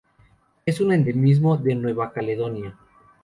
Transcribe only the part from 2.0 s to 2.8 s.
Caledonia.